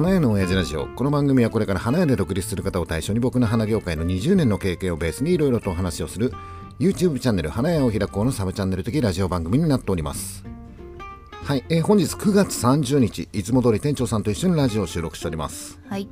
[0.00, 0.86] 花屋の親父ラジオ。
[0.86, 6.32] この番組はこれから花屋で独立する方を対象に僕の花業界の20年の経験をベースにいろいろとお話をする
[6.78, 10.42] YouTube チャンネル花屋を開こうのサブチャンネル的ラジオ番組になっております。
[11.44, 15.78] はい、えー本日9月30日いつも通り店長さんと一緒にラジオを収録しております。
[15.86, 16.08] はい。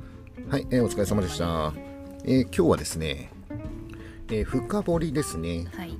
[0.51, 1.73] はい、えーお疲れ様でした、
[2.25, 3.31] えー今日はですね、
[4.27, 5.65] えー深掘りですね。
[5.75, 5.97] はい。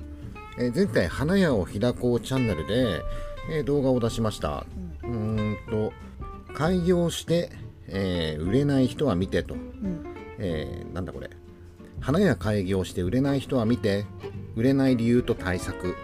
[0.60, 3.02] えー前回花屋を開こうチャンネルで、
[3.50, 4.64] えー動画を出しました。
[5.02, 5.92] うーんと
[6.54, 7.50] 開業して、
[7.90, 10.04] えー売れない人は見てと、うん。
[10.38, 11.30] えーなんだこれ。
[12.00, 14.06] 花屋開業して売れない人は見て。
[14.56, 15.94] 売れない理由と対策、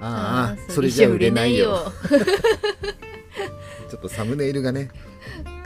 [0.00, 1.92] ああそれじゃ売れないよ。
[3.90, 4.90] ちょっとサムネイルがね。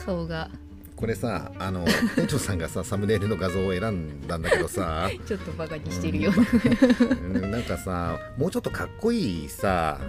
[0.04, 0.50] 顔が。
[0.96, 1.84] これさあの
[2.16, 5.08] 店長さんがさサムネイルの画像を選んだんだけどさ。
[5.26, 6.32] ちょっとバカにしてるよ。
[6.32, 10.00] うんなんかさもうちょっとかっこいいさ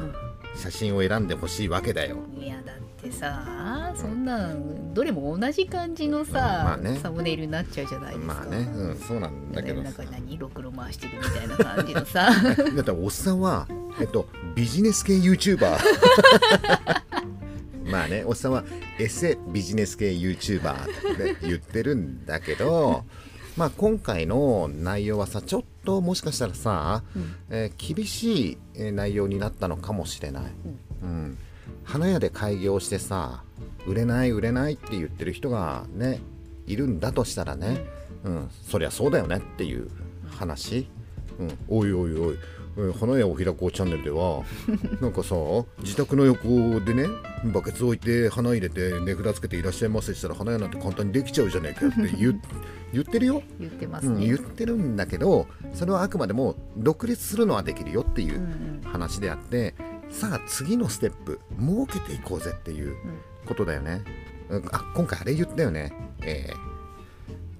[0.55, 2.18] 写真を選んでほしいわけだよ。
[2.35, 6.99] いやだってさ、そんなんどれも同じ感じのさ、まあね。
[7.01, 8.34] サムネイルになっちゃうじゃないですか。
[8.34, 8.57] まあね。
[8.57, 9.85] うんそうなんだけどさ。
[9.85, 12.29] なんか何ろくろ回してるみたいな感じのさ。
[12.76, 13.68] だっておっさんは
[13.99, 15.77] えっとビジネス系 YouTuber
[17.90, 18.63] まあねおっさんは
[18.99, 20.85] エセビジネス系 YouTuber っ
[21.18, 23.04] て言ってるんだけど
[23.57, 27.04] まあ今回の内容はさちょっともしかしたらさ、
[27.49, 30.43] えー厳しいえー内容になったのかもしれない、
[31.04, 31.37] うん、
[31.90, 33.43] 花屋で開業してさ
[33.87, 36.20] 売れない売れないって言ってる人がね
[36.68, 37.84] いるんだとしたらね、
[38.23, 39.90] うん、そりゃそうだよねっていう
[40.37, 40.87] 話、
[41.40, 42.37] うん、おいおいおい
[42.77, 44.43] えー花屋を開こうチャンネルでは
[45.01, 45.35] なんかさ
[45.79, 47.07] 自宅の横でね
[47.51, 52.40] バケツ置いて花入れて値札つけていらっしゃいませしたら花屋なんて簡単にできちゃうじゃねえかって言
[52.93, 54.26] 言ってるよ、言ってますうん、ね。
[54.26, 58.81] 言ってるんだけどそれはあくまでも独立するのはできるよっていううん。
[58.84, 59.76] 話であって、
[60.10, 62.96] さあ次のステップ設けていこうぜっていう
[63.46, 64.03] ことだよね、
[64.50, 65.94] うんあ今回あれ言ったよね。
[66.22, 66.69] えー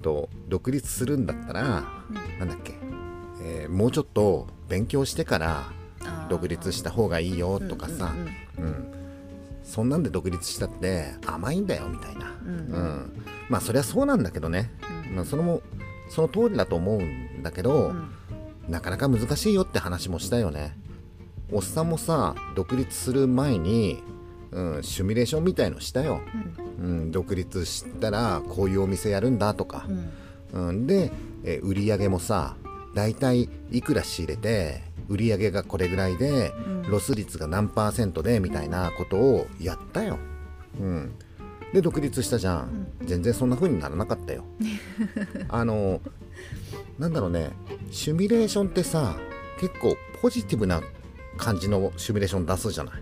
[0.02, 1.84] と独立するんだったら、
[2.40, 2.74] なんだっけ、
[3.44, 5.72] えーもうちょっと勉強してから
[6.30, 8.14] 独立した方がいいよとかさ、
[8.58, 8.94] うんうんうん
[9.62, 13.24] そんなんで独立したって甘いんだよみたいな、うんうん。
[13.50, 14.72] まあそりゃそうなんだけどね、
[15.14, 15.62] まあ、それも
[16.10, 18.10] その通りだと思うんだけど、うん。
[18.68, 20.76] なかなか難しいよって話もしたよね
[21.52, 24.04] おっさんもさ独立する前に、
[24.52, 26.22] うん、シミュレーションみたいのしたよ、
[26.80, 29.86] うん、独立したらこういうお店やるんだとか。
[30.54, 30.68] う、ん。
[30.68, 31.12] うん、で、
[31.44, 32.56] えー売り上げもさ
[32.94, 36.52] 大体いくら仕入れて売り上げがこれぐらいで、
[36.88, 40.20] ロス率が何パーセントでみたいなことをやったよ、
[40.80, 41.12] うん、
[41.74, 44.44] で独立したじゃん、全然そんな風にならなかったよ。
[45.50, 46.02] あの
[47.00, 47.52] なんだろうね。
[47.92, 49.16] シミュレーションってさ
[49.60, 50.82] 結構ポジティブな
[51.40, 52.94] 感じのシミュレーション出すじゃない。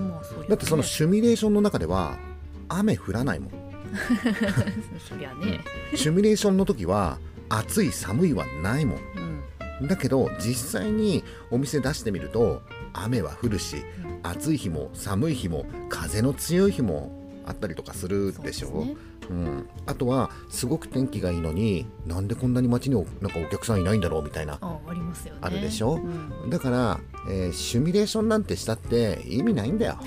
[0.00, 0.46] まあね。
[0.48, 2.18] だってそのシミュレーションの中では
[2.68, 3.50] 雨降らないもん。
[5.08, 5.60] そりゃね。
[5.94, 7.18] シミュレーションの時は
[7.48, 8.98] 暑い寒いはないもん。
[9.80, 9.86] うん。
[9.86, 12.62] だけど実際にお店出してみると
[12.92, 13.84] 雨は降るし
[14.24, 17.12] 暑い日も寒い日も風の強い日も
[17.46, 18.68] あったりとかするでしょ。
[18.68, 18.96] そう
[19.30, 25.40] うん、あとはすごく天気がいいのになんでこんなに街におなんかお客さんいないんだろうみたいなあありますよね。
[25.42, 25.94] あるでしょ？
[25.94, 26.50] うん。
[26.50, 29.98] だから、えーシミュレーションなんてしたって意味ないんだよ。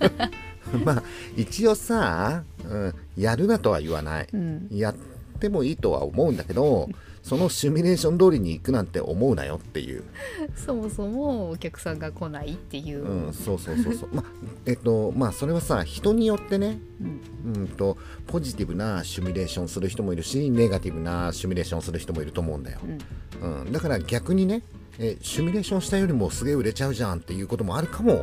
[0.84, 1.02] まあ
[1.36, 4.68] 一応さ、うん、やるなとは言わない、うん。
[4.70, 4.94] やっ
[5.40, 6.88] てもいいとは思うんだけど
[7.22, 10.04] そのシミュレーション通りに行くなんて思うなよっていう、
[10.56, 13.04] そもそもお客さんが来ないっていう。
[13.04, 14.08] うん、そうそうそうそう。
[14.12, 14.24] まあ
[14.66, 17.62] えっとまあそれはさ人によってねうん。
[17.62, 17.96] うんと
[18.26, 22.78] ポジティブなシミュレーションする人もいるしネガティブなシミュレーションする人もいると思うんだよ、
[23.42, 23.60] うん。
[23.60, 24.62] うん、だから逆にね
[24.98, 28.20] えシミュレーションしたよりもすげえ売れちゃうじゃんっていうこともあるかも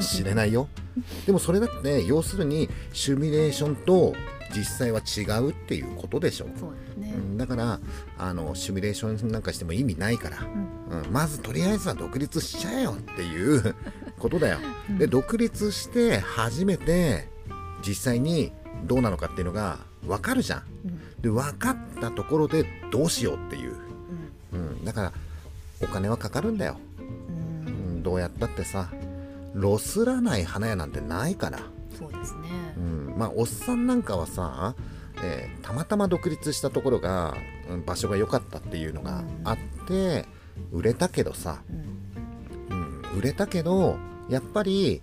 [0.00, 0.68] しれないよ。
[1.26, 4.14] でもそれだって要するにシミュレーションと
[4.54, 7.12] 実際は違うっていうことでしょ、そうね。
[7.16, 7.18] う。
[7.18, 7.80] ん、だから
[8.18, 13.74] あのシミュレーションなんかしても意味ないから、うん、まずとりあえずは独立しちゃえよっていう
[14.18, 14.58] ことだよ。
[14.98, 17.28] で独立して初めて
[17.86, 18.52] 実際に
[18.84, 20.62] どうなのかっていうのが分かるじゃん。
[20.84, 21.22] うん。
[21.22, 23.74] で分かったところでどうしようっていう、
[24.52, 24.60] うん。
[24.60, 25.12] うん、だから
[25.80, 27.66] お金はかかるんだよ、うん。
[27.66, 28.90] うん、どうやったってさ
[29.56, 31.60] ロスらない花屋なんてないから、
[31.98, 32.48] そうですね。
[32.76, 34.74] うん、まあおっさんなんかはさ、
[35.22, 37.34] えーたまたま独立したところが、
[37.70, 39.58] うん場所が良かったっていうのがあっ
[39.88, 40.24] て、
[40.70, 41.62] 売れたけどさ、
[42.70, 43.02] うん。
[43.12, 43.96] うん、売れたけど
[44.28, 45.02] やっぱり、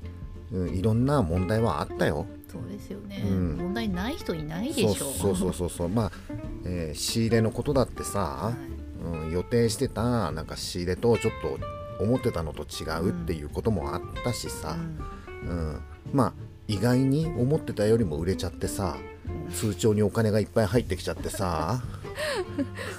[0.52, 2.26] うん、いろんな問題はあったよ。
[2.50, 3.24] そうですよね。
[3.26, 3.58] うん。
[3.58, 4.94] 問題ない人いないでしょ。
[4.94, 5.90] そうそうそうそうそう。
[5.90, 6.12] まあ、
[6.66, 9.26] えー仕入れのことだってさ、はい。
[9.26, 11.34] うん、予定してたなんか仕入れとちょっ
[11.98, 15.82] と思ってたのと違うっていうこともあったしさ、うん。
[16.14, 16.34] まあ
[16.74, 18.98] 意外に思ってたよりも売れちゃってさ
[19.54, 21.82] 通帳にお金がいっぱい入ってきちゃってさ。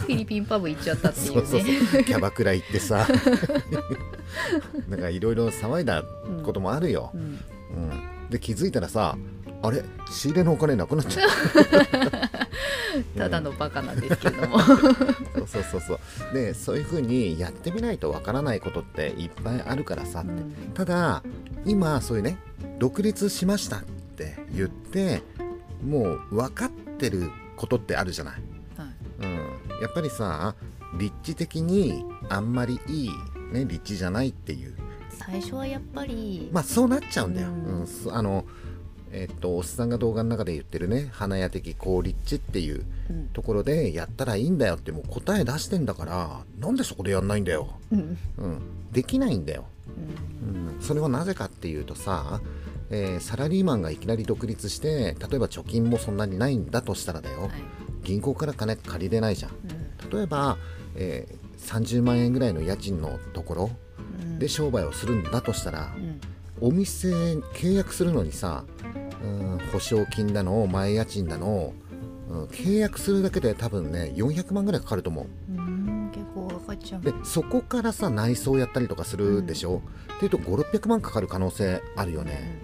[0.00, 2.04] フィリピンパブ行っちゃったっていそうそううねそう。
[2.04, 3.06] キャバクラ行ってさ。
[4.88, 6.04] なんかいろいろ騒いだ
[6.44, 7.20] こともあるよ、うん。
[7.20, 7.24] う
[8.26, 9.16] ん、で気づいたらさ
[9.62, 9.84] あれ？
[10.10, 11.28] 仕入れのお金なくなっちゃっ
[13.18, 13.28] た。
[13.28, 14.58] だのバカなんですけれども。
[14.58, 14.86] たそう
[15.46, 16.34] そうそうそう。
[16.34, 20.54] でそういうふうにやってみないとわからないことっていっぱいあるからさうん。
[20.74, 21.22] ただ
[21.64, 22.38] 今そういうね
[22.78, 23.82] 独立しましたっ
[24.16, 25.22] て言って
[25.84, 28.34] もう分かってることってあるじゃない、
[28.76, 29.24] はい。
[29.24, 30.54] うん、やっぱりさ
[30.98, 33.10] 立地的にあんまりいい、
[33.52, 34.74] ね、立地じゃないっていう。
[35.10, 37.80] 最初はやっぱり、まあそうなっちゃうんだよ、うん。
[37.80, 37.86] うん。
[37.86, 38.44] そあの
[39.16, 43.28] えっとおっさんが動画の中で言ってるね花屋的高立地っていううん。
[43.28, 48.18] ところでやったらいいんだよってもう答え出してんだからなんでそこでやんないんだよ、うん。
[48.38, 48.60] うん、
[48.92, 49.66] できないんだよ、
[50.42, 50.74] うん。
[50.74, 52.40] うん、それはなぜかっていうとさ、
[52.90, 54.88] えーサラリーマンがいきなり独立して
[55.30, 57.50] 例えば貯金もそんなにないんだとしたらだよ、はい。
[58.02, 59.52] 銀行から金借りれないじゃん。
[59.52, 60.10] うん。
[60.10, 60.58] 例えば、
[60.96, 63.70] えー30万円ぐらいの家賃のところ
[64.20, 64.38] うん。
[64.38, 66.20] で商売をするんだとしたらうん。
[66.60, 68.64] お店契約するのにさ
[69.24, 71.72] うん保証金だの前家賃だの、
[72.28, 75.26] うん契約するだけで多分ね400万ぐらいかかると思う。
[75.56, 77.00] うん結構かかっちゃう。
[77.00, 79.82] でそこからさ内装やったりとかするでしょ、
[80.16, 82.60] っていうと5600万かかる可能性あるよね、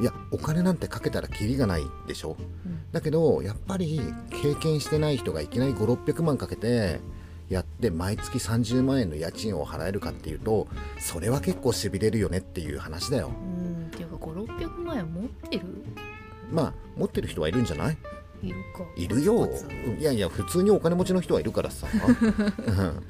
[0.00, 2.36] いやお金なんてかけたらキリがないでしょ？
[2.66, 2.80] うん。
[2.92, 4.00] だけどやっぱり
[4.42, 7.00] 経験してない人がいきなり5600万かけて
[7.48, 10.66] やって毎月30万円の家賃を払えるかっていうと
[10.98, 13.30] それは結構しびれるよねっていう話だよ。
[13.30, 15.64] うんっていうか5600万円持ってる？
[16.54, 17.98] まあ持ってる人はいるんじゃない？
[18.42, 18.84] いるか。
[18.96, 19.48] いるよ。
[19.98, 21.86] いやいや普通にお金持ちの人はいるからさ、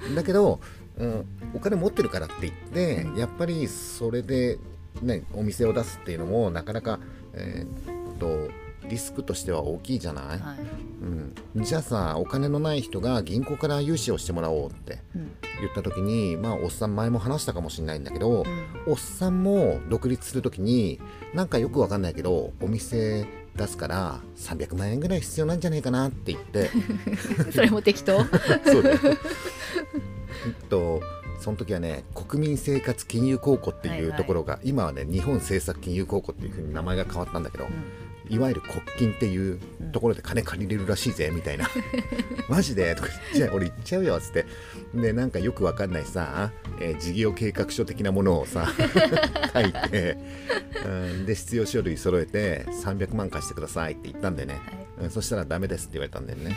[0.06, 0.60] う んだけど、
[0.98, 4.58] うん、お金持ってるからって言ってやっぱりそれで、
[5.02, 7.00] ね、お店を出すっていうのもなかなか、
[7.34, 8.48] えーっと
[8.88, 10.38] リスクとしては大きいじゃない、はい。
[11.56, 15.32] うん、じゃあさお金のない人が銀行から融資をしてもらおうってうん。
[15.60, 18.92] 言った時にまあおっさん前も話したかもしれないんだけど、うん。
[18.92, 21.00] おっさんも独立する時に
[21.32, 23.26] なんかよくわかんないけどお店
[23.56, 26.70] 出すから300万円ぐらい必要なんじゃないかなって言って。
[27.52, 28.18] それも適当？
[28.66, 28.98] そうだよ。
[29.04, 31.00] えっと
[31.40, 37.66] その時はね国民生活金融公庫ってはいはいいうところが、今はね日本政策金融公庫っていうふうに名前が変わったんだけど、
[38.28, 39.60] いわゆる国金っていう
[39.92, 41.68] ところで金借りれるらしいぜみたいな。
[42.48, 42.94] マジで？
[42.94, 44.46] とかじゃあ俺行っちゃうよっつって。
[44.94, 46.50] でなんかよくわかんないさ、
[46.80, 48.68] えー事業計画書的なものをさ
[49.52, 50.16] 書いて、
[50.86, 54.60] うん、で必要書類揃えて300万貸してくださいって言ったんでね、
[55.00, 56.56] うんそしたらダメですって言われたんだよね。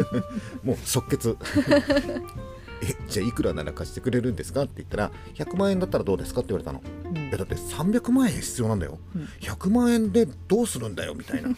[0.62, 1.36] もう即決
[2.82, 4.62] えじゃあいくらなら貸してくれるんですか？
[4.62, 6.40] って言ったら100万円だったらどうですか？
[6.40, 6.82] って言われたの。
[7.04, 7.18] うん。
[7.32, 9.24] えだって300万円必要なんだよ、うん。
[9.40, 11.50] 100万円でどうするんだよみたいな。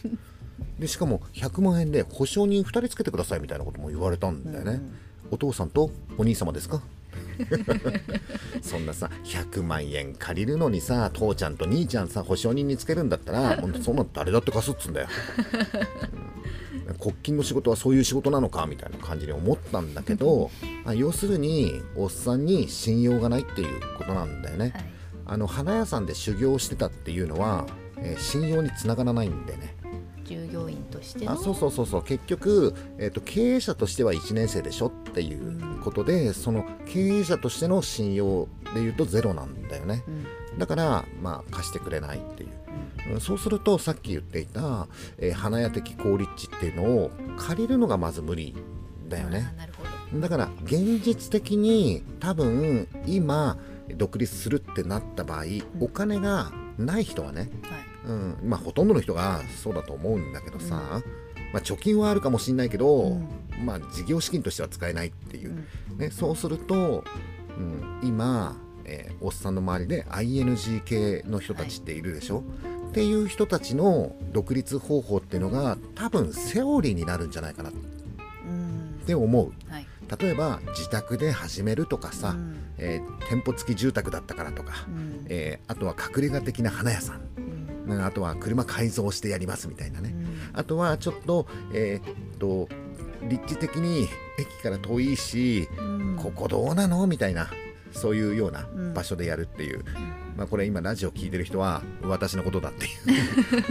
[0.79, 4.81] でしかも100万円で保証人2人つけてくださいみたいなことも言われたんだよね、
[5.31, 6.81] お父さんとお兄様ですか？
[8.61, 15.07] そんなさ100万円借りるのにさ父ちゃんと兄ちゃんさ保証人につけるんだったらそんなの誰だって貸すっつうんだよ、
[16.11, 16.23] うん
[16.99, 20.51] 国金の仕事はそういう仕事なのかみたいな感じに思ったんだけど
[20.83, 24.85] まあ要するにおっさんに信用がないっていうことなんだよね、はい。
[25.25, 27.65] あの花屋さんで修行してたっていうのは、
[27.97, 29.75] えー信用につながらないんでね。
[30.25, 31.31] 従業員としての？
[31.33, 32.03] あそうそうそうそう。
[32.03, 40.03] 結局、えー、と経営者としては1年生でしょっていうことでその経営者としての信用でいうとゼロなんだよね。
[40.53, 40.59] うん。
[40.59, 42.52] だからまあ貸してくれないっていう、うん
[43.19, 48.55] そうするとさっき言っていた、えー花屋的好立地っていうのを借りるのがまず無理
[49.09, 49.53] だよね。
[50.15, 53.57] だから現実的に多分今
[53.97, 55.43] 独立するってなった場合、
[55.79, 58.11] お金がない人はね、はい。
[58.11, 61.01] うん、まあほとんどの人がそうだと思うんだけどさ、
[61.53, 63.27] まあ、貯金はあるかもしれないけど、うん。
[63.65, 65.97] まあ事業資金としては使えないっていうう、ん。
[65.97, 67.03] ね、そうすると、
[67.57, 68.55] うん、今、
[68.85, 72.43] えーおっさんの周りで ING 系の人たちっているでしょ、
[72.93, 78.99] っていう人たちの独立方法っていうのが多分セオリーになるんじゃないかなっうん。
[79.07, 79.51] て思う。
[79.67, 79.87] はい。
[80.19, 82.55] 例えば自宅で始めるとかさ、うん。
[82.77, 85.25] えー店舗付き住宅だったからとか、うん。
[85.27, 87.21] えーあとは隠れ家的な花屋さん。
[87.87, 87.93] うん。
[87.93, 90.37] うんあとは車改造してやりますみたいなね、うん。
[90.53, 92.69] あとはちょっと,、えーっと
[93.27, 94.07] 立地的に
[94.37, 96.15] 駅から遠いし、うん。
[96.21, 97.49] ここどうなのみたいな
[97.93, 98.93] そういうようなうん。
[98.93, 99.83] 場所でやるっていう、
[100.37, 102.89] まあ、これ今ラジオ聞いてる人は私のことだってい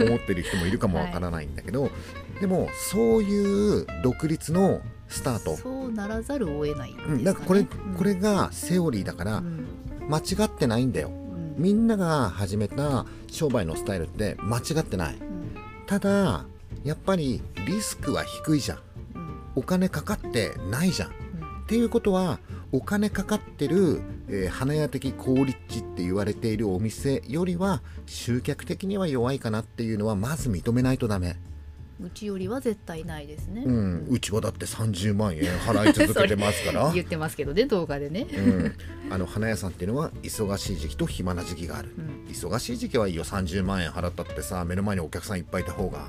[0.05, 1.91] う 思ってる人もいるかもわからないんだけど、
[2.39, 6.97] でもそういう独立のスタート、そうならざるを得ないね。
[7.07, 7.67] うん、なんかこれ、うん。
[7.95, 9.65] これがセオリーだからうん。
[10.09, 11.55] 間違ってないんだよ、うん。
[11.57, 15.15] みんなが始めた商売のスタイルって間違ってない。
[15.15, 15.55] うん。
[15.85, 16.45] ただ
[16.83, 18.77] やっぱりリスクは低いじゃん。
[19.15, 19.29] うん。
[19.55, 21.09] お金かかってないじゃん。
[21.09, 21.13] うん。
[21.63, 22.39] っていうことは
[22.75, 31.35] お金かかってる、えー花屋的好立地って言われているお店よりは集客的には弱いかなっていうのはまず認めないとダメ、
[32.01, 36.91] うちよりは絶対ないですね、うん、うちはだって30万円払い続けてますから。
[36.95, 38.73] 言ってますけどね動画でね、うん、
[39.11, 41.89] あの花屋さんっていうのは忙しい時期と暇な時期がある。
[41.97, 42.31] うん。
[42.31, 43.23] 忙しい時期はいいよ。
[43.23, 46.07] 30万円払ったってさ目の前にお客さんいっぱいいた方が。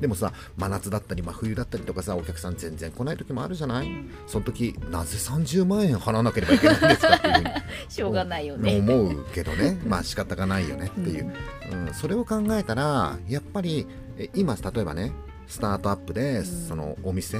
[0.00, 3.90] でもさ真夏だったり真冬だったりとかさお客さん全然来ない時もあるじゃない？
[4.26, 7.44] その時なぜ30万円払わなければいけないんですかっていう。
[7.88, 9.78] しょうがないよね、思うけどね。
[9.86, 11.32] まあ仕方がないよねっていう、
[11.72, 14.03] うん、それを考えたらやっぱりえ
[14.34, 15.12] 今例えばね
[15.46, 17.38] スタートアップでそのお店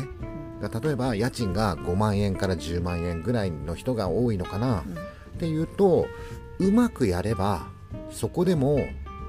[0.61, 4.85] が例えば家賃が5万円から10万円ぐらいの人が多いのかな、っ
[5.39, 6.07] ていうと
[6.59, 7.69] うまくやれば
[8.11, 8.79] そこでも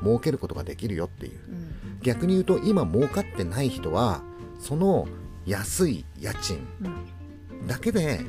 [0.03, 1.39] 儲けることができるよっていう。
[1.49, 1.99] うん。
[2.01, 4.21] 逆に言うと今儲かってない人は
[4.59, 5.07] その
[5.45, 6.87] 安い家賃う
[7.63, 7.67] ん。
[7.67, 8.19] だけで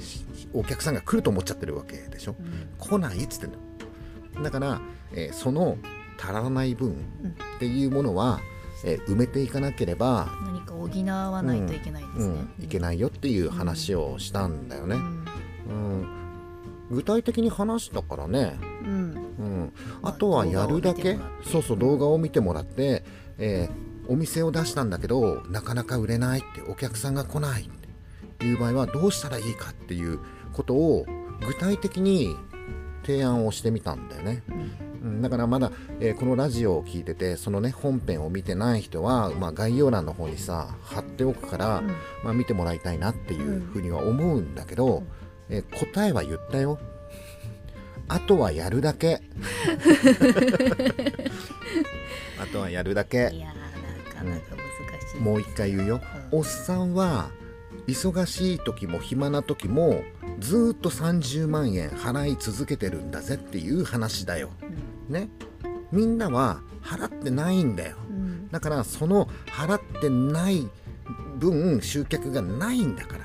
[0.55, 2.37] お客さんが来ると思っちゃってるわけでしょ。
[2.39, 2.69] うん。
[2.79, 4.81] 来ないっつってんのだから、
[5.13, 5.77] えーその
[6.19, 6.93] 足らない分
[7.57, 8.41] っていうものは、
[8.85, 10.89] えー埋めていかなければ、何か補
[11.33, 15.25] わないといけないですね、うん、いけないよっていう話をしたんだよね、うん。
[15.69, 16.07] うん、
[16.91, 19.73] 具体的に話したからね、うん。
[20.03, 21.19] ああとはやるだけ。
[21.45, 23.05] そうそう動画を見てもらって、
[23.39, 27.69] えーお店を出したんだけどなかなか売れないってお客さんが来ないっ
[28.39, 30.21] ていう場合はどうしたらいいかっていう
[30.53, 31.07] ことを
[31.47, 32.37] 具体的に
[33.05, 34.43] 提案をしてみたんだよね。
[35.07, 35.71] うん、だからまだ、
[36.01, 41.87] えーこのラジオを聞いててそのね本編を見てない人は、まあ、概要欄の方にさ貼っておくから、うん
[42.25, 45.05] まあ、見てもらいたいなっていうふうには思うんだけど、
[45.49, 46.79] えー答えは言ったよ。
[48.09, 49.21] あとはやるだけ。
[52.41, 53.31] あとはやるだけ。
[53.33, 54.61] いやーなかなか難
[55.11, 56.01] しい、もう一回言うよ。
[56.31, 57.31] おっさんは
[57.87, 60.03] 忙しい時も暇な時も
[60.39, 64.51] ずーっと30万円払い続けてるんだぜっていう話だよ。
[65.09, 65.29] ね。
[65.93, 67.97] みんなは払ってないんだよ。
[68.09, 68.49] うん。
[68.51, 70.69] だからその払ってない
[71.39, 73.25] 分集客がないんだから、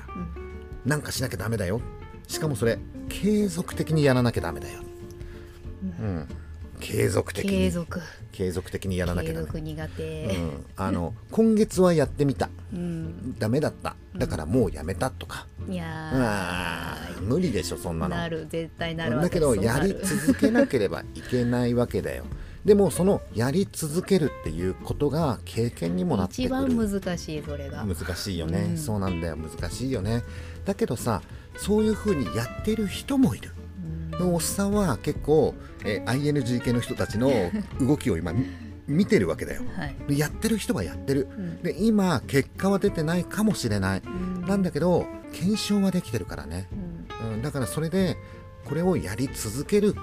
[0.84, 1.80] なんかしなきゃダメだよ。
[2.28, 4.80] しかもそれ継続的にやらなきゃダメだよ、
[5.82, 6.28] うん、
[6.82, 7.50] 継続的に。
[7.50, 8.00] 継続。
[8.32, 10.24] 継続的にやらなきゃ継ダメ、続苦手。
[10.24, 12.50] うん、あの 今月はやってみた。
[12.72, 13.96] うん、ダメだった。
[14.16, 18.14] だからもうやめたとか、いやあー無理でしょそんなの。
[18.14, 22.24] ーなる絶対なるだけどやり続けなければいけないわけだよ。
[22.64, 26.44] でもそのやり続けるっていうことが経験にもなってくる。
[26.44, 27.84] 一番難しいそれが。
[27.84, 28.78] 難しいよね、うん。
[28.78, 29.36] そうなんだよ。
[29.36, 30.22] 難しいよね。
[30.64, 31.22] だけどさ
[31.56, 33.50] そういう風にやってる人もいる
[34.20, 35.54] おっさんは結構、
[35.84, 37.30] えー ING 系の人たちの
[37.80, 38.46] 動きを今み
[38.88, 39.62] 見てるわけだよ。
[39.76, 41.28] はい、でやってる人はやってる。
[41.30, 41.62] うん。
[41.62, 44.02] で今結果は出てないかもしれない。
[44.04, 44.44] うん。
[44.46, 46.68] なんだけど検証はできてるからね、
[47.22, 47.32] うん。
[47.34, 48.16] うん、だからそれで
[48.64, 49.94] これをやり続ける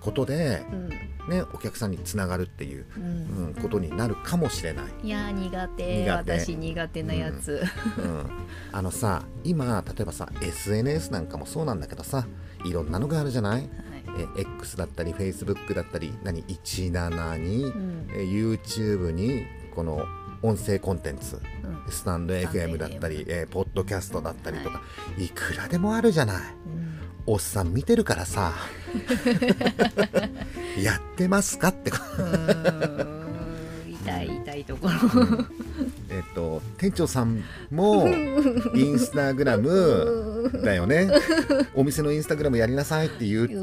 [0.00, 0.88] ことで、うん。
[1.28, 3.46] ね、お客さんにつながるっていう、うん。
[3.46, 4.84] うん、ことになるかもしれない。
[5.04, 6.10] いやー苦手。
[6.10, 7.62] 私苦手なやつ、
[7.98, 8.26] うん、
[8.72, 12.26] あのさ今例えばさ SNS なんかもそうなんだけどさ
[12.64, 13.60] いろんなのがあるじゃない？
[13.60, 13.70] はい。
[14.38, 18.08] え X だったり Facebook だったり何？17に、うん。
[18.12, 20.04] え YouTube にこの
[20.42, 21.36] 音声コンテンツ。
[21.36, 21.92] うん。
[21.92, 24.80] スタンド FM だったりえーポッドキャストだったりとか、
[25.18, 26.36] い、くらでもあるじゃない。
[26.74, 26.79] うん
[27.30, 28.54] おっさん見てるからさ。
[30.82, 31.92] やってますかって。
[33.88, 34.94] 痛い痛いところ
[36.60, 38.08] えっと店長さんも
[38.74, 41.10] インスタグラムだよね。
[41.74, 43.60] お店のインスタグラムやりなさいって言ってる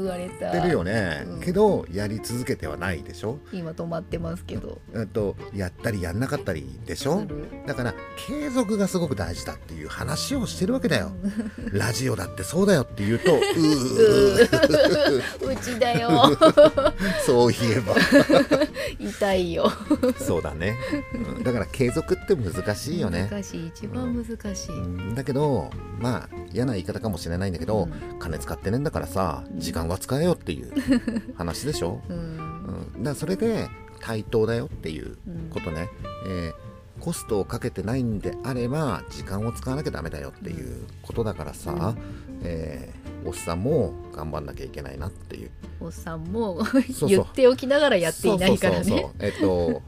[0.70, 1.40] よね、うん。
[1.40, 3.38] けどやり続けてはないでしょ。
[3.52, 4.78] 今止まってますけど。
[4.94, 7.26] えっとやったりやんなかったりでしょ。
[7.66, 7.94] だから
[8.28, 11.10] 継続がすごく大事だっていう話をしてるわけだよ。
[11.72, 15.18] ラジオだってそうだよって言うと うー。
[15.52, 16.10] うちだよ。
[17.26, 17.94] そういえば
[18.98, 19.70] 痛いよ。
[20.18, 20.76] そうだね、
[21.14, 21.42] うん。
[21.42, 23.28] だから継続って難しいよね。
[23.30, 23.66] 難しい。
[23.68, 25.14] 一番難しい、うん。
[25.14, 28.18] だけどまあ嫌な言い方かもしれないんだけど、うん。
[28.18, 30.72] 金使ってねえんだからさ時間は使えよっていう
[31.36, 32.16] 話でしょ、 うん。
[32.16, 33.68] うん、だからそれで
[34.00, 35.16] 対等だよっていう
[35.50, 35.88] ことね、
[36.26, 36.68] えー
[37.00, 41.94] コストをかけてないんであれば時間を使わなきゃダメだよっていうことだからさ、
[42.42, 45.50] えーおっさんも頑張んなきゃいけないなっていう。
[45.80, 46.60] おっさんも
[47.06, 49.06] 言っておきながらやっていないからね。
[49.20, 49.82] えっと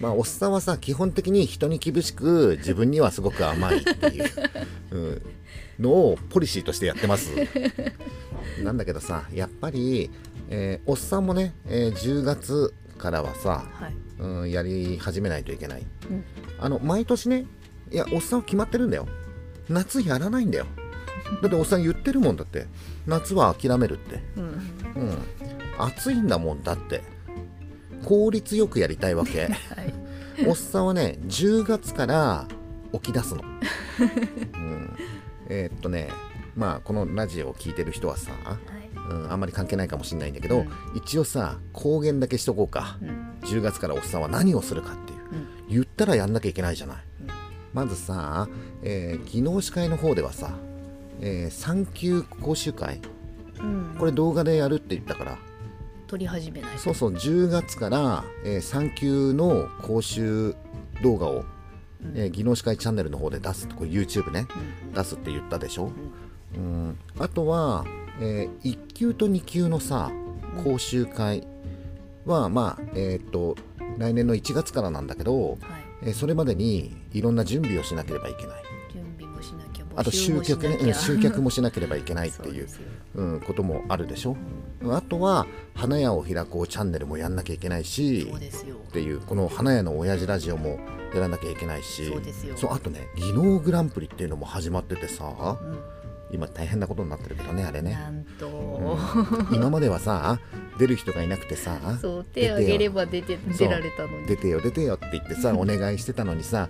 [0.00, 4.30] まあおっさんはさ基本的に人に厳しく自分にはすごく甘いっていう、
[4.90, 5.22] うん、
[5.78, 7.30] のをポリシーとしてやってます。
[8.62, 10.10] なんだけどさやっぱり、
[10.48, 13.94] えーおっさんもね、えー10月からはさ、はい。
[14.18, 15.86] うん、やり始めないといけない。
[16.10, 16.24] うん。
[16.58, 17.46] あの毎年ね
[17.90, 19.06] いやおっさんは決まってるんだよ。
[19.68, 20.66] 夏やらないんだよ
[21.42, 22.66] だっておっさん言ってるもんだって。
[23.06, 24.22] 夏は諦めるって。
[24.36, 24.44] うん。
[24.44, 24.46] う
[25.10, 25.18] ん。
[25.78, 27.02] 暑いんだもんだって。
[28.04, 29.42] 効率よくやりたいわけ。
[29.48, 29.54] はい。
[30.46, 32.46] おっさんはね10月から
[32.92, 33.42] 起き出すの、
[34.54, 34.96] うん、
[35.48, 36.10] えーっとね
[36.56, 38.58] まあこのラジオを聞いてる人はさ、はい。
[38.96, 40.68] うん、あんまり関係ないかもしれないんだけど、うん。
[40.94, 42.98] 一応さ公言だけしとこうか。
[43.02, 43.34] うん。
[43.42, 45.18] 10月からおっさんは何をするかっていう。
[45.18, 45.46] うん。
[45.68, 47.26] 言ったらやんなきゃいけないじゃない、うん。
[47.72, 48.48] まずさ、
[48.82, 50.54] えー技能士会の方ではさ、
[51.20, 53.00] えー産休講習会
[53.60, 53.96] うん。
[53.98, 55.38] これ動画でやるって言ったから。
[56.06, 56.78] 撮り始めないと。
[56.78, 60.54] そうそう10月から、えー産休の講習
[61.02, 61.44] 動画を、
[62.14, 64.46] えー技能士会チャンネルの方で出すこれ YouTube ね。
[64.86, 64.92] うん。
[64.92, 65.90] 出すって言ったでしょ、
[66.56, 67.84] うん、あとは、
[68.20, 70.12] え1級と2級のさ
[70.62, 71.46] 講習会
[72.26, 73.56] はまあえっ、と
[73.98, 75.58] 来年の1月からなんだけど、はい。
[76.02, 78.62] えーそれまでにいろんな準備をしなければいけない。
[78.92, 79.03] 準
[79.96, 82.80] あと集客ね、集客もしなければいけないっていう そ
[83.14, 84.36] うん、こともあるでしょ、
[84.88, 88.28] あとは花屋を開こうチャンネルもやんなきゃいけないし
[88.88, 90.80] っていうこの花屋の親父ラジオも
[91.14, 92.56] やらなきゃいけないしそうですよ。
[92.56, 95.24] そうあとね技能グランプリっていうのも始まっててさ
[95.62, 95.78] うん。
[96.32, 97.92] 今大変なことになってるけどねあれね。
[97.92, 99.54] なんと、うん。
[99.54, 100.40] 今まではさ
[100.78, 104.26] 出る人がいなくてさそう手挙げれば出て出られたのに。
[104.26, 106.68] 出てよ出てよって言ってさ お願いしてたのにさ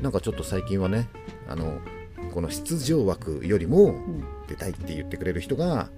[0.00, 1.08] なんかちょっと最近はね
[1.48, 1.78] あの
[2.36, 5.88] この出場枠よりもうん出たいって言ってくれる人が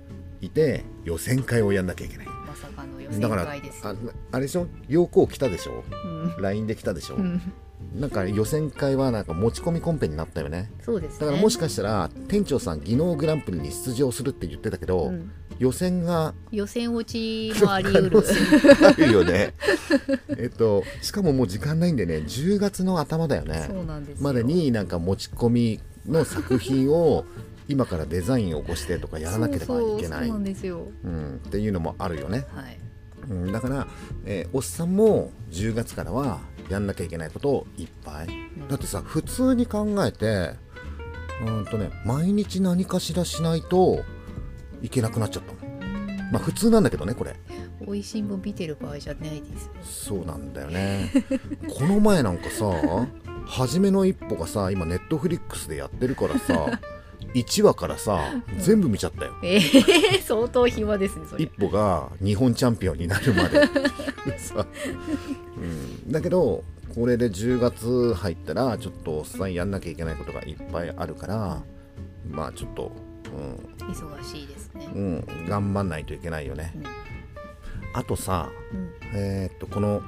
[0.40, 2.26] いて予選会をやんなきゃいけない。
[2.28, 3.90] まさかの予選だから会ですよ。
[3.90, 3.96] あ
[4.30, 4.68] あれでしょ？
[4.86, 5.82] 要項来たでしょ？
[6.04, 6.42] うん。
[6.42, 7.42] LINE で来たでしょ、うん
[7.94, 10.70] なんか予選会はなんか持ち込みコンペになったよね。
[10.82, 11.20] そうですね。
[11.20, 15.30] だからもしかしたら店長さん技能グランプリに出場するって言ってたけど、うん。
[15.58, 18.22] 予選が予選落ちもあり得る。
[18.86, 19.12] ある。
[19.12, 19.54] よね。
[20.36, 23.64] えっとしかももう時間ないんでね10月の頭だよね。
[23.68, 24.24] そうなんですよ。
[24.24, 27.24] までになんか持ち込みの作品を
[27.68, 29.88] 今からデザインを起こしてとかやらなければいけない。
[29.88, 30.86] そうそうそうなんですよ。
[31.04, 32.78] うん、っていうのもあるよね、はい。
[33.28, 33.88] うん、だから、
[34.24, 38.28] えーおっさんも10月からはやんなきゃいけないこといっぱい。
[38.68, 40.54] だってさ普通に考えて
[41.46, 44.04] うんとね毎日何かしらしないと
[44.82, 45.72] いけなくなっちゃったの。
[46.32, 47.34] まあ普通なんだけどねこれ。
[47.80, 51.10] 美味しいもん見てる場合じゃないですそうなんだよね。
[51.70, 52.66] この前なんかさ
[53.46, 56.80] 初めの一歩がさ今ネットフリックスでやってるからさ
[57.34, 59.32] 1話からさ全部見ちゃったよ。
[59.42, 61.44] えー、相当暇ですねそれ。
[61.44, 63.66] 一歩が日本チャンピオンになるまで。
[64.38, 64.66] さ、
[65.56, 65.60] う。
[65.60, 71.62] ん、だけどこれで10月入ったらちょっとおっさんやんなきゃいけないことがいっぱいあるから
[72.30, 72.92] まあちょっと、
[73.78, 74.88] 忙しいですね。
[74.94, 75.26] うん。
[75.28, 76.72] うん、頑張んないといけないよね。
[76.76, 76.84] うん。
[77.94, 78.90] あとさうん。
[79.14, 80.02] えーっとこの、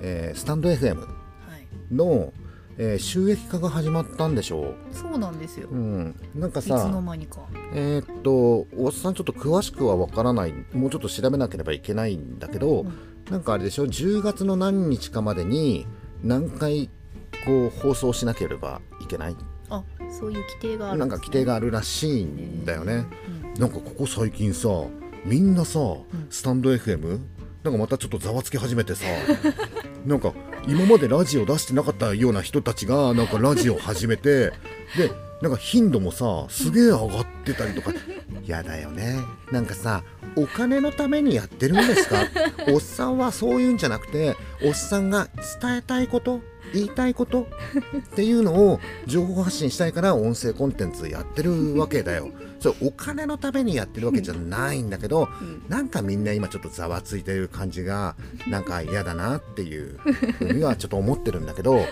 [0.00, 1.06] えースタンド FM は
[1.58, 1.94] い。
[1.94, 2.32] の、
[2.78, 5.68] えー収益化が始まったんでしょそうなんですよ。
[5.70, 7.40] う、うん、なんかいつのさ間にか。
[7.74, 10.54] えーっとおっさんちょっと詳しくはわからない。
[10.72, 12.92] もうちょっと調べなければいけないんだけど、うん。
[13.30, 15.86] なんかあれでしょ10月の何日かまでに
[16.22, 16.90] 何回
[17.44, 19.36] こう放送しなければいけない？
[19.68, 23.04] あそういう規定があるなんか規定があるらしいんだよね、
[23.58, 24.68] なんかここ最近さ
[25.24, 25.80] みんなさ、
[26.30, 27.18] スタンド FM
[27.64, 29.04] なんかまたちょっとざわつき始めてさ
[30.06, 30.32] なんか
[30.66, 34.52] 今までラジオ出してなかったような人たちがなんかラジオ始めて
[34.96, 35.10] で
[35.42, 37.92] なんか頻度もさすげえ上がってたりとか。
[38.46, 39.18] やだよね。
[39.50, 40.04] なんかさ
[40.36, 42.16] お金のためにやってるんですか？
[42.72, 45.28] おっさんはそういうんじゃなくておっさんが
[45.60, 46.40] 伝えたいこと
[46.72, 47.48] 言いたいこと
[47.98, 52.28] っていうのを情報発信したいから音声コンテンツやってるわけだよ。
[52.58, 55.28] それお金のためにやってるわけじゃないんだけど、
[55.68, 58.16] なんかみんな今ちょっとざわついてる感じが
[58.48, 59.98] なんか嫌だなっていう
[60.38, 61.86] ふうにはちょっと思ってるんだけど、 はい。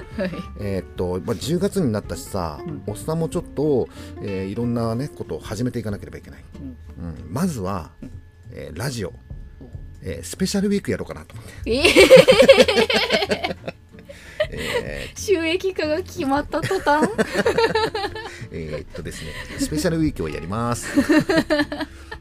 [0.61, 3.89] えーっとまあ、10月になったしさ、おっさんもちょっと、
[4.23, 6.45] えーいろんなねことを始めていかなければいけない。
[6.99, 7.07] うん。
[7.07, 7.91] うん、まずは、
[8.53, 9.13] えーラジオ、
[10.03, 11.73] えースペシャルウィークやろうかなと思って。
[11.77, 11.85] え
[14.51, 17.09] えー、収益化が決まった途端？
[18.51, 20.89] えーっとですね、スペシャルウィークをやります。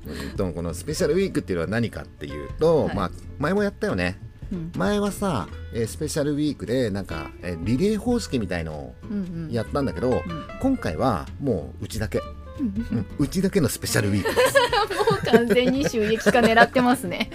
[0.06, 2.96] うんとこのスペシャルウィークっていうのは何かっていうと、はい。
[2.96, 4.20] まあ前もやったよね。
[4.52, 4.72] うん。
[4.76, 9.52] 前はさ、えースペシャルウィークでなんか、えーリレー方式みたいのをうんうん。
[9.52, 10.24] やったんだけど、ん。
[10.62, 12.20] 今回はもううちだけ、
[12.60, 12.68] うん。
[12.68, 13.06] うん。
[13.20, 14.54] うちだけのスペシャルウィークです。
[14.96, 17.30] もう完全に収益化狙ってますね。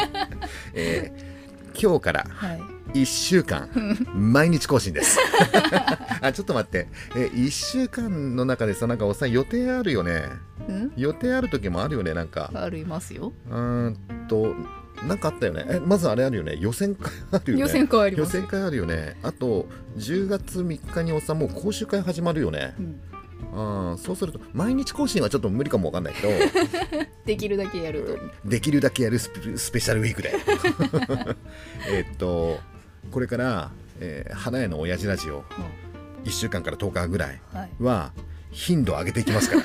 [0.74, 1.30] えー
[1.82, 2.60] 今日からはい
[2.92, 3.68] 1週間。
[4.14, 5.18] 毎日更新です。
[6.20, 6.88] あちょっと待って。
[7.16, 10.24] え1週間の中でさなんかおっさん予定あるよね。
[10.68, 10.92] うん？
[10.96, 12.50] 予定ある時もあるよねなんか。
[12.54, 13.32] ありますよ。
[13.50, 13.96] うーん
[14.28, 14.54] と
[15.06, 15.64] なんかあったよね。
[15.68, 16.56] えまずあれあるよね。
[16.60, 17.62] 予選会あるよね。
[17.62, 18.32] 予選会あり予ます。
[18.36, 19.16] 選会あるよね。
[19.22, 22.74] あと10月3日におっさんもう講習会始まるよね。
[22.78, 23.00] うん。
[23.52, 26.28] あーそうすると毎日更新はちょっと無理かもわかんないけど。
[27.24, 28.48] できるだけやると。
[28.48, 30.34] できるだけやるスペスペシャルウィークで。
[31.88, 32.60] えっと
[33.10, 35.44] これから、えー花屋の親父ラジオ
[36.24, 37.40] 1週間から10日ぐらい
[37.80, 38.12] は
[38.50, 39.62] 頻度を上げていきますから、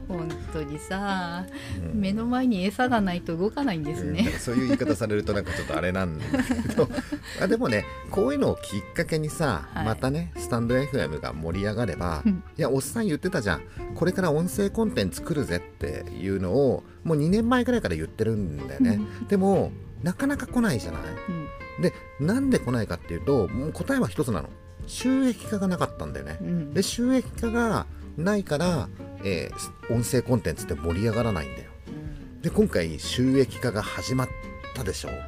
[0.08, 1.46] 本当にさ
[1.92, 2.00] うん。
[2.00, 4.12] 目の前に餌がないと動かないんですうん。
[4.12, 6.24] ねそういう言い方されるとなんかちょっとあれなんだ
[6.68, 6.88] けど。
[7.40, 9.86] あでもねこういうのをきっかけにさ、はい。
[9.86, 12.42] またねスタンド FM が盛り上がれば、うん。
[12.56, 13.62] いやおっさん言ってたじゃん。
[13.94, 19.00] これから音声コンテンツ作るぜっていうのをもう2年前ぐらいから言ってるんだよね。
[19.28, 19.70] でも
[20.02, 21.02] なかなか来ないじゃない？
[21.02, 21.46] うん
[21.80, 24.48] でなんで来ないかっていうともう答えは一つなの。
[24.86, 26.38] 収益化がなかったんだよね。
[26.40, 26.74] うん。
[26.74, 28.88] で収益化がないから、
[29.24, 31.70] えー音声コンテンツって盛り上がらないんだよ。
[31.88, 32.40] うん。
[32.40, 34.28] で今回収益化が始まっ
[34.74, 35.08] たでしょ。
[35.08, 35.18] はい。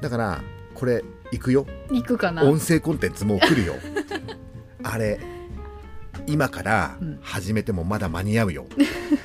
[0.00, 0.42] だから
[0.74, 1.66] これ行くよ。
[1.90, 2.44] 行くかな。
[2.44, 3.74] 音声コンテンツもう来るよ。
[4.82, 5.18] あれ
[6.26, 7.18] 今からうん。
[7.22, 8.66] 始めてもまだ間に合うよ、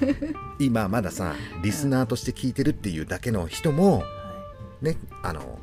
[0.59, 4.05] 今まださリスナーとして聞いてるっていうだけの人もは
[4.81, 5.59] ねあの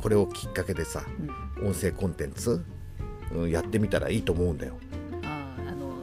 [0.00, 1.04] これをきっかけでさい
[1.60, 1.68] うん。
[1.68, 2.64] 音声コンテンツ、
[3.32, 4.74] うんやってみたらいいと思うんだよ。
[5.22, 5.94] あーあの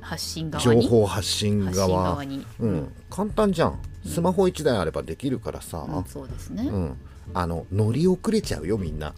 [0.00, 2.22] 発信側情に報発信側。
[2.60, 3.78] うん、簡単じゃん。
[4.04, 6.64] スマホ1台あればできるからさ、うんそうですね。
[6.64, 6.96] うん、
[7.32, 9.14] あの乗り遅れちゃうよみんな。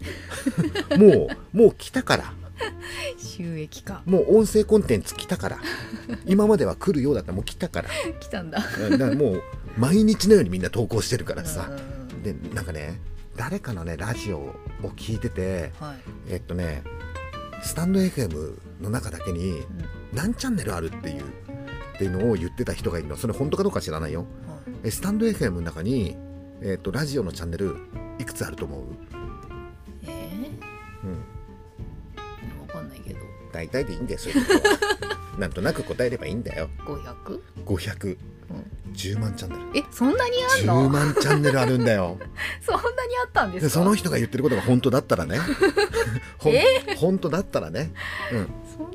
[0.97, 2.33] もうもう来たから。
[3.17, 4.01] 収益化。
[4.05, 5.59] もう音声コンテンツ来たから。
[6.25, 7.29] 今までは来るようだった。
[7.29, 7.89] らもう来たから。
[8.19, 8.63] 来たんだ。
[8.81, 9.43] うんだからもう
[9.77, 11.69] 毎日のようにみんな投稿してるからさ。
[11.69, 12.23] うん。
[12.23, 12.99] でなんかね
[13.39, 14.53] 誰かのねラジオを
[14.97, 15.97] 聞いててはい。
[16.29, 16.83] えっとね
[17.63, 19.65] スタンド FM の中だけにうん。
[20.13, 23.15] 何チャンネルあるっていうっていうのを言ってた人がいるの。
[23.15, 24.21] それ本当かどうか知らないよ。
[24.21, 24.27] はい。
[24.83, 26.17] えスタンド FM の中に、
[26.61, 27.75] えっとラジオのチャンネル
[28.17, 28.83] いくつあると思う、
[30.05, 30.29] え
[31.03, 33.19] うん、ー、わかんないけど。
[33.51, 34.79] 大体でいいんだよそういうことは。
[35.39, 36.69] なんとなく答えればいいんだよ。
[36.85, 37.39] 500?
[37.65, 38.17] 510
[38.49, 38.53] う
[39.17, 39.21] ん。
[39.21, 39.79] 万チャンネル。
[39.79, 42.17] えそんなにあん10の万チャンネルあるんだよ。
[42.61, 42.85] そんなに
[43.25, 45.39] あったんですその人が言ってることが本当だったらね。
[46.37, 46.53] ほん
[46.97, 47.91] 本当だったらね、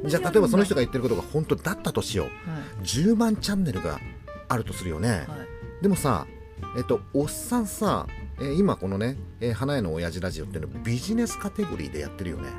[0.03, 2.27] うん、じゃあ例えばその人が、が言ってることが本当だったとしよう。
[2.51, 4.01] は10万チャンネルが
[4.49, 5.83] あるとするよね、いはい。
[5.83, 6.27] でもさ
[6.77, 8.07] えっとおっさんさ、
[8.39, 12.45] えー今このね、えー花屋の親父ラジオっていうのビジネスカテゴリーでやってるよね。
[12.45, 12.51] は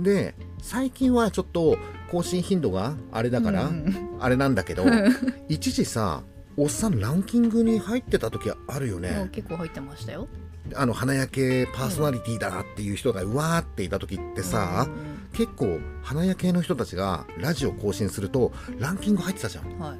[0.00, 0.02] い。
[0.02, 1.76] で最近はちょっと
[2.10, 4.16] 更新頻度があれだから、うん。
[4.20, 4.84] あれなんだけど
[5.48, 6.22] 一時さ
[6.58, 9.28] おっさんランキングに入ってた時あるよね。
[9.30, 10.26] 結構入ってましたよ。
[10.74, 19.78] あの花焼けパーソナリティだなっていう人がうわーっていた時ってさ、うん結構花焼けの人たちがラジオ更新するとランキング入ってたじゃん。
[19.78, 19.98] はい。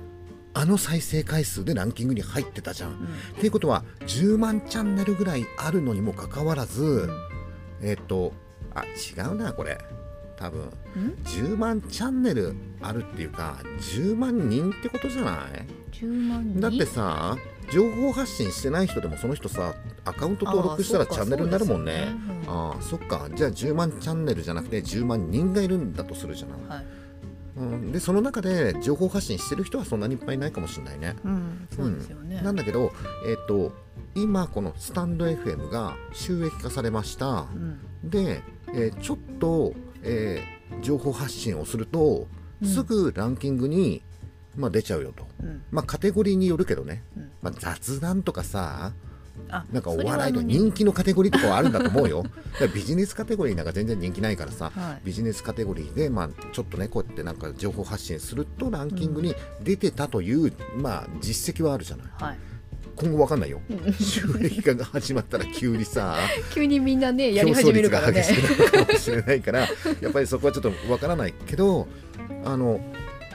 [0.54, 2.96] あの再生回数でランキングに入ってたじゃん、うん。
[2.96, 2.98] っ
[3.38, 7.88] ていうことは10万チャンネルぐらいあるのにもかかわらず、うん。
[7.88, 8.32] えっと
[8.74, 9.78] あ違うなこれ
[10.38, 10.60] 多分
[10.96, 15.34] うん？10万チャンネルあるっていうか10万人ってことじゃない
[15.92, 16.60] ？10万人？
[16.60, 17.36] だってさ
[17.72, 19.74] 情報発信してない人でもその人さ
[20.04, 21.92] アカウント登録したらあーチャンネルになるもんね。
[21.92, 22.42] そうですよね。
[22.46, 23.28] うんああそっか。
[23.34, 26.86] じゃあ10万チャンネルじゃなくて10万人がいるんだとするじゃない、はい。
[27.56, 31.16] うん、でその中で情報発信してる人はそんなにいっぱいいないかもしれないね。
[31.24, 32.92] うんそうですよね、なんだけど
[33.26, 33.72] えっ、と
[34.14, 37.26] 今このスタンド FM が収益化されました。
[37.26, 37.80] うん。
[38.04, 42.26] で、えーちょっと、えー情報発信をすると
[42.62, 42.68] うん。
[42.68, 44.02] すぐランキングに、
[44.56, 45.26] まあ、出ちゃうよと。
[45.42, 45.62] うん。
[45.70, 47.30] まあカテゴリーによるけどね、うん。
[47.40, 48.92] まあ、雑談とかさ
[49.48, 52.24] あなんかお笑いの人気のカテゴリーとかはあるんだと思うよ。
[52.74, 55.06] ビジネスカテゴリーなんか全然人気ないからさはい。
[55.06, 62.06] ビジネスカテゴリーで、まあ、ちょっとねこうやってなんか情報発信するとランキングに出てたという、まあ、実績はあるじゃない。
[62.12, 62.38] はい
[63.00, 63.60] 今後わかんないよ。
[63.70, 63.92] うん。
[63.94, 66.16] 収益化が始まったら急にさ
[66.52, 69.60] 急にみんなねやり競争始める率がからね激しくなるかもしれないから
[70.00, 71.86] やっぱりそこはちょっとわからないけど
[72.44, 72.80] あの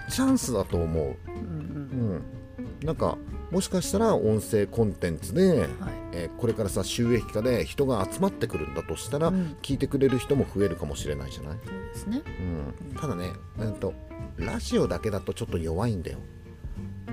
[0.10, 2.24] チャンスだと思う、うん
[2.82, 3.18] うん、なんか
[3.52, 5.70] もしかしたら音声コンテンツで、うんはい。
[6.12, 9.56] えーこれからさ収益化で人が集まってくるんだとしたら、うん。
[9.62, 12.22] 聞いてくれる人も増えるかもしれないじゃない、そうですね。
[12.92, 13.94] うん、ただね、うんと、
[14.38, 16.20] ラジオだけだとちょっと弱いんだよ。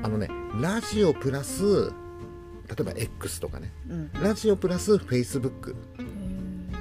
[0.02, 0.28] あのね
[0.60, 1.92] ラジオプラス
[2.70, 3.72] 例えば X とかね。
[3.88, 4.10] うん。
[4.22, 5.74] ラジオプラス Facebook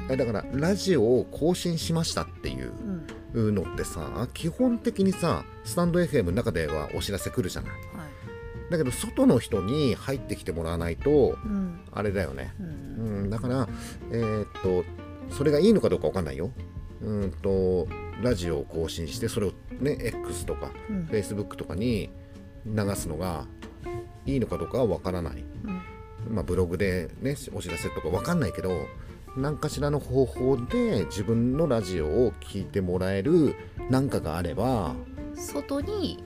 [0.07, 2.71] だからラジオを更新しましたっていう
[3.51, 7.71] のってさ基本的にさスタンド FM の中ではお知らせ来るじゃない。
[7.71, 7.81] はい。
[8.71, 11.79] だけど外の人に入ってきてもらわないとうん。
[11.91, 12.65] あれだよね、うう
[13.23, 13.25] ん。
[13.25, 13.67] ん、だから
[14.11, 14.83] えーっと
[15.35, 16.51] それがいいのかどうかわかんないよ。
[17.01, 17.87] うんと
[18.21, 21.05] ラジオを更新してそれをね X とかうん。
[21.05, 22.09] Facebook とかに
[22.65, 23.45] 流すのが
[24.25, 25.78] いいのかどうかはわからない、うん
[26.29, 28.85] まあ、ブログでねお知らせとかわかんないけど
[29.35, 33.55] 何かしらの方法で自分のラジオを聞いてもらえる
[33.89, 34.95] 何かがあれば
[35.35, 36.23] 外に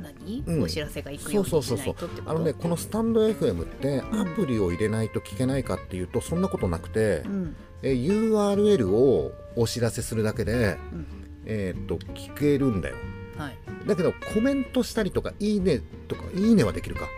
[0.00, 0.62] 何、うん。
[0.62, 2.30] お知らせが行くようにしないとってこと？
[2.30, 7.56] あのねこのスタンド FM ってアプリを入れないと聞けないかっていうとそんなことなくてう、ん。
[7.82, 11.06] え URL をお知らせするだけで、うん。
[11.46, 12.96] えーっと聞けるんだよ。
[13.36, 13.58] はい。
[13.86, 17.08] だけどコメントしたりとかいいねとかいいねはできるか。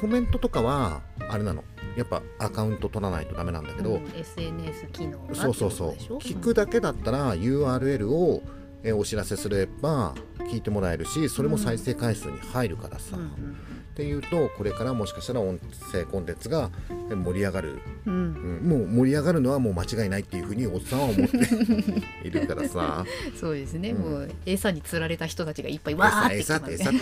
[0.00, 1.64] コメントとかはあれなの。
[1.96, 5.92] やっぱアカウント取らないとダメなんだけど、うん SNS 機能がそうそうそう。
[6.18, 8.42] 聞くだけだったら URL を
[8.82, 10.14] えーお知らせすれば
[10.50, 13.56] 聞いてもらえるしそれも再生回数に入るからさ、うん
[13.96, 15.58] っていうとこれからもしかしたら音
[15.90, 18.12] 声コンテンツがえー盛り上がる、うん。
[18.12, 18.60] うん。
[18.60, 21.38] うんもう盛り上がるのはもう間違いないっていうふうにおっさんは思って
[22.26, 23.06] いるからさ。
[23.40, 24.02] そうですね、うん。
[24.02, 26.98] もう餌に釣られた人たちがいっぱいわーって餌って餌って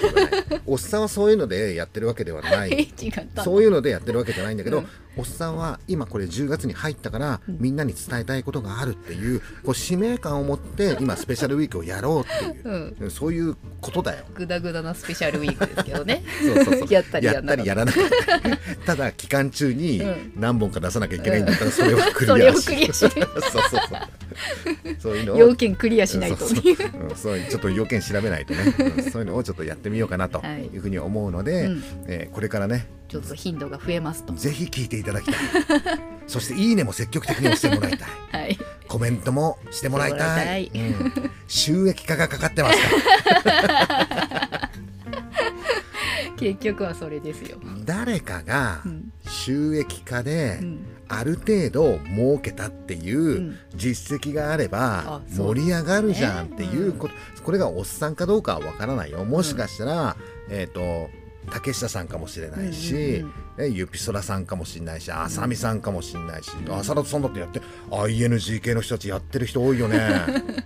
[0.67, 2.93] おっさんはそういうのでやってるわけではなえい
[3.43, 4.87] そういうのでやってるわけじゃないんだけど、うん。
[5.17, 7.57] おっさんは今これ10月に入ったから、うん。
[7.59, 12.95] みんなに伝えたいことがあるっていうこう使命感を持って今スペシャルウィークをやろうっていう。
[13.01, 14.25] う、んそういうことだよ。
[14.35, 16.23] グダグダなスペシャルウィークですけどね。
[16.43, 17.35] そうそうそうやったりや
[17.75, 18.05] らなかっ
[18.87, 18.95] た。
[18.95, 20.33] ただ期間中にうん。
[20.37, 24.97] 何本か出さなきゃいけないんだったらそれをクリアしクリアしてそうそうそう。
[24.99, 26.37] そういうのを要件クリアしないと。
[26.39, 26.77] そうそう。
[26.77, 30.65] そううんそうちょっと要件調べないとね、うんそういうのをちょっとやってみようかなとはい。
[30.67, 31.83] いうふうに思うので、うん。
[32.07, 34.33] えーこれからねちょっと頻度が増えますと。
[34.33, 35.35] ぜひ聞いていただきたい。
[36.27, 38.43] そしていいねも積極的に押してもらいたい。
[38.43, 38.59] はい。
[38.89, 40.71] コメントもしてもらいたい。
[40.75, 41.31] うん。
[41.47, 42.79] 収益化がかかってます
[43.43, 44.49] から
[46.37, 49.13] 結局はそれですよ、誰かがうん。
[49.27, 50.87] 収益化でうん。
[51.09, 53.59] ある程度儲けたっていうん。
[53.75, 59.25] 実績があれば盛り上がるじゃんっていうねこと、これがおっさんかどうかはわからないよ。
[59.25, 60.17] もしかしたら、
[60.49, 61.11] えっ、と
[61.51, 70.01] 竹下さんかもしれないし、うんえゆぴそらさんかもしれないしあさみさんかもしれないし、浅田さんだってやって INGK の人たちやってる人多いよね。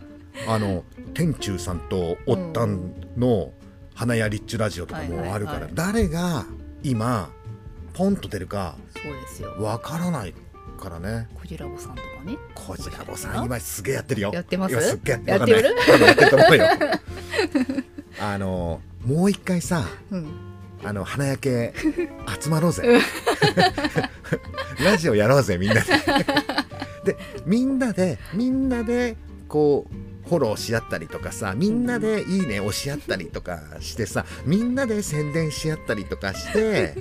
[0.48, 3.52] あの天中さんとおったんの
[3.98, 5.72] 花屋リッチラジオとかもあるから、はい。
[5.72, 6.46] はいはい誰が
[6.84, 7.30] 今
[7.94, 9.56] ポンと出るかそうですよ。
[9.58, 10.32] わからない
[10.78, 11.26] からね。
[11.40, 12.38] クジラボさんとかね。
[12.54, 13.44] こちらもさん。
[13.44, 14.30] 今すげえやってるよ。
[14.32, 14.72] やってます？
[14.72, 15.74] 今すっげえやってる。
[18.20, 20.28] あのもう一回さうん。
[20.84, 21.74] あの花焼け
[22.40, 23.00] 集まろうぜ。
[24.84, 25.82] ラジオやろうぜみんなで。
[27.04, 29.16] でみんなでみんなで
[29.48, 29.94] こう
[30.28, 36.94] フォローし合ったりとかさみんなでいいね押し合ったりとかしてさみんなで宣伝し合ったりとかして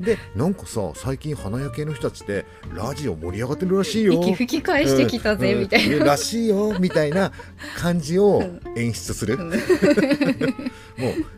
[0.00, 4.14] でなんかさ最近花焼けの人たちってラジオ盛り上がってるらしいよ。
[4.14, 7.32] 息吹き返してきたぜ、うんみたいな、うんらしいよみたいな
[7.78, 8.42] 感じを
[8.76, 9.50] 演出する、うん。
[9.50, 9.58] もう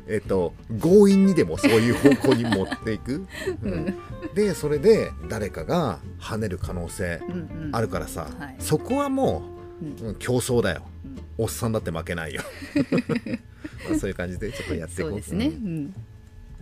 [0.09, 3.27] えっ、と強引にでもそういう方向に持っていく、
[3.63, 3.73] うん。
[3.73, 3.95] うん。
[4.35, 7.35] でそれで誰かが跳ねる可能性うん
[7.67, 7.71] うん。
[7.77, 8.57] あるからさ、はい。
[8.59, 9.43] そこはも
[9.83, 10.07] うん。
[10.07, 11.45] う、うん競争だようん。
[11.45, 12.43] おっさんだって負けないよ。
[13.89, 15.85] まあそういう感じでちょっとやっていこそううですね、ううん。
[15.87, 15.95] ん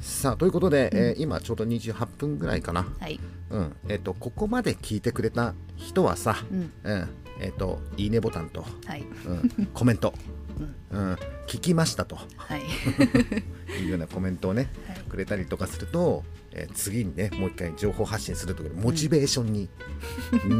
[0.00, 3.18] さあということで、えー今ちょうど28分ぐらいかな、はい、
[3.50, 3.72] うん。
[3.88, 6.72] えっとここまで聞いてくれた人はさ、うん。
[6.82, 7.08] うん。
[7.40, 9.04] えっといいねボタンと、はい。
[9.26, 10.12] うん、コメント、
[10.90, 11.12] うん、
[11.46, 12.16] 聞きましたと。
[12.36, 12.62] はい。
[13.82, 14.98] いうようなコメントをねはい。
[15.08, 19.68] くれたりとかすると、えー次にねもう一回情報発信するというモチベーションに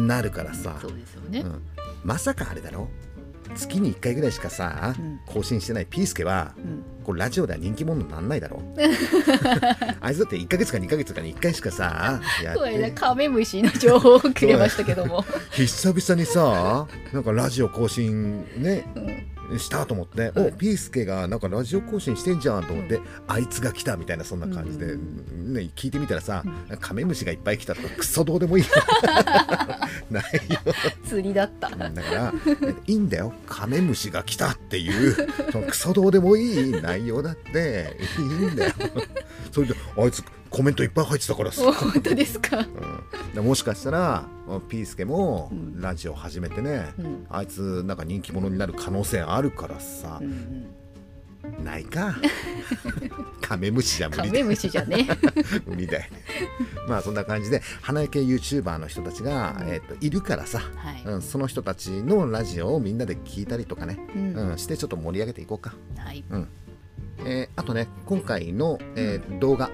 [0.07, 1.63] なるからさ、そうですよね、うん、
[2.05, 2.89] まさかあれだろ？
[3.55, 5.21] 月に1回ぐらいしかさ、うん。
[5.27, 6.85] 更新してないピースケはうん。
[7.05, 8.63] これラジオでは人気者になんないだろ。
[10.01, 12.91] あいつだって1ヶ月か2ヶ月かに1回しかさ やこれね。
[12.93, 24.99] カメムシの情報をくれましたけども、久々にさなんかラジオ更新ねうんしたと思って、はいおピースケがなんかラジオ更新してんじゃんと思って、あいつが来たみたいなそんな感じで、う
[25.53, 28.71] ね、聞いてみたらさ、うカメムシがいっぱい来たとかクソどうでもいいよ。
[30.11, 30.61] ないよ。
[31.07, 32.35] 釣りだった、だから
[32.87, 33.33] いいんだよ。
[33.47, 35.15] カメムシが来たっていう
[35.51, 37.97] そのクソどうでもいい内容だって。
[38.19, 38.75] いいんだよ。
[39.53, 40.23] それであいつ
[40.55, 44.25] コメントいっぱい入ってたからさ、お 本当ですか、うん、でもしかしたら
[44.69, 45.81] ピースケもうん。
[45.81, 47.27] ラジオ始めてね、うん。
[47.29, 50.21] あいつなんか人気者になる可能性あるからさ。
[50.23, 50.67] う、ん
[51.65, 52.15] ないか。
[53.43, 55.09] カメムシじゃうん、無理だカメムシじゃね
[55.67, 56.11] 無理だよね。
[56.89, 59.69] まあそんな感じで花焼け YouTuber の人たちが、うん。
[59.69, 64.51] えー、といるからさ、はい、うん、その人たちのラジオをみんなで聞いたりとかね、うん。
[64.51, 66.23] うん、してちょっと盛り上げていこうか、はい。
[66.31, 66.49] うん。
[67.27, 69.71] えーあとね今回の、えー動画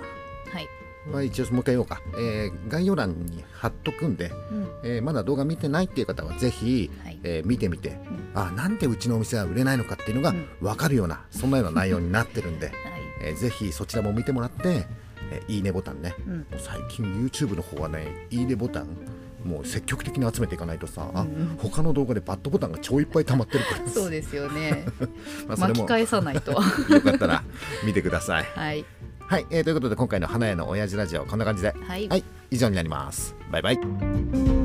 [1.07, 4.69] はい、まあ、一応もう一回言おうか、えー概要欄に貼っとくんで、うん。
[4.85, 7.19] えーまだ動画見てないっていう方はぜひ、はい。
[7.23, 7.99] えー見てみて、
[8.35, 10.47] あなんでうちのお店は売れないのかっていうのがうん。
[10.61, 12.77] 分かるような、そんなような内容になってるんで、 はい。
[13.23, 14.87] えーぜひそちらも見てもらって、
[15.31, 16.47] えーいいねボタンね、うん。
[16.59, 18.89] 最近 YouTube の方はねいいねボタン
[19.45, 23.89] もう積極的に集めていかないとさ、ん他の動画でバッドボタンが超いっぱい溜まってるから。
[23.89, 24.85] そうですよね。
[25.49, 26.53] まあそれも巻き返さないと。
[26.53, 26.59] よ
[27.01, 27.43] かったら
[27.85, 28.45] 見てください。
[28.55, 28.85] はい
[29.31, 33.37] はい、えーということで今回の花屋の親父ラジオこんな感じで、はいはい、以上になります。
[33.53, 34.60] バイバイ。